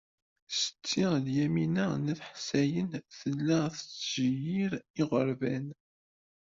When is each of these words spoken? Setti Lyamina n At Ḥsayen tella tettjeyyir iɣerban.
Setti 0.59 1.01
Lyamina 1.25 1.85
n 2.03 2.05
At 2.13 2.21
Ḥsayen 2.31 2.89
tella 3.19 3.59
tettjeyyir 3.75 4.71
iɣerban. 5.01 5.67